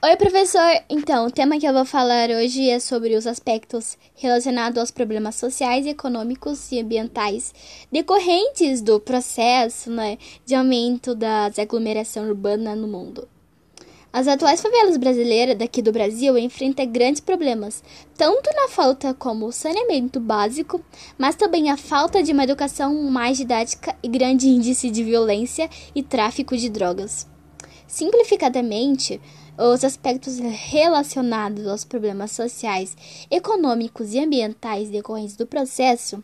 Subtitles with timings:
[0.00, 0.80] Oi, professor!
[0.88, 5.34] Então, o tema que eu vou falar hoje é sobre os aspectos relacionados aos problemas
[5.34, 7.52] sociais, econômicos e ambientais
[7.90, 10.16] decorrentes do processo né,
[10.46, 13.28] de aumento da aglomeração urbana no mundo.
[14.12, 17.82] As atuais favelas brasileiras daqui do Brasil enfrentam grandes problemas,
[18.16, 20.80] tanto na falta como saneamento básico,
[21.18, 26.04] mas também a falta de uma educação mais didática e grande índice de violência e
[26.04, 27.26] tráfico de drogas.
[27.88, 29.18] Simplificadamente,
[29.56, 32.94] os aspectos relacionados aos problemas sociais,
[33.30, 36.22] econômicos e ambientais decorrentes do processo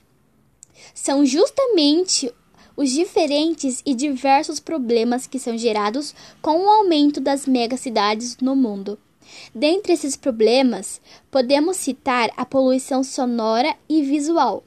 [0.95, 2.33] são justamente
[2.77, 8.99] os diferentes e diversos problemas que são gerados com o aumento das megacidades no mundo.
[9.55, 14.63] Dentre esses problemas, podemos citar a poluição sonora e visual.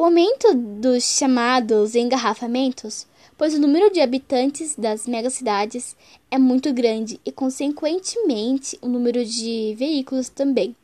[0.00, 5.94] O aumento dos chamados engarrafamentos pois o número de habitantes das megacidades
[6.30, 10.74] é muito grande e, consequentemente, o número de veículos também.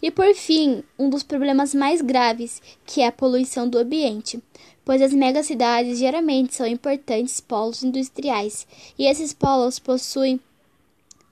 [0.00, 4.40] E por fim, um dos problemas mais graves, que é a poluição do ambiente,
[4.84, 8.64] pois as megacidades geralmente são importantes polos industriais,
[8.96, 10.38] e esses polos possuem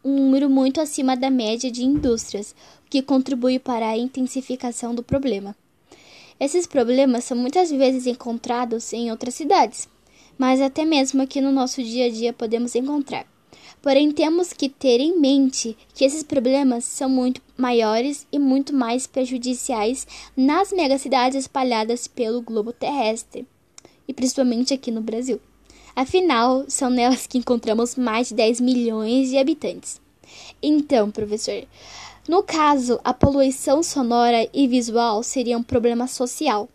[0.04, 5.02] um número muito acima da média de indústrias, o que contribui para a intensificação do
[5.04, 5.54] problema.
[6.40, 9.86] Esses problemas são muitas vezes encontrados em outras cidades,
[10.38, 13.26] mas até mesmo aqui no nosso dia a dia podemos encontrar.
[13.82, 19.06] Porém, temos que ter em mente que esses problemas são muito maiores e muito mais
[19.06, 23.46] prejudiciais nas megacidades espalhadas pelo globo terrestre,
[24.08, 25.38] e principalmente aqui no Brasil.
[25.94, 30.00] Afinal, são nelas que encontramos mais de 10 milhões de habitantes.
[30.62, 31.64] Então, professor,
[32.28, 36.68] no caso, a poluição sonora e visual seria um problema social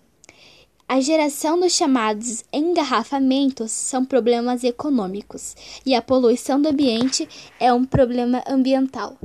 [0.88, 7.28] a geração dos chamados engarrafamentos são problemas econômicos e a poluição do ambiente
[7.60, 9.18] é um problema ambiental.